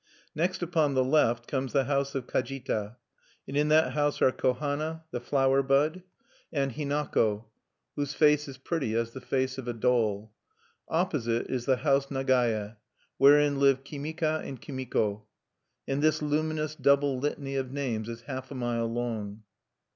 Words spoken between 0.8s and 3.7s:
the left comes the House of Kajita; and in